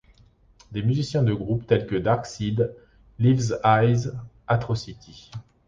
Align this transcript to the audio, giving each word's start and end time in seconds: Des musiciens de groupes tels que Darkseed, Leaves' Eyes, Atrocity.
Des 0.71 0.81
musiciens 0.81 1.21
de 1.21 1.31
groupes 1.31 1.67
tels 1.67 1.85
que 1.85 1.95
Darkseed, 1.95 2.73
Leaves' 3.19 3.59
Eyes, 3.63 4.11
Atrocity. 4.47 5.29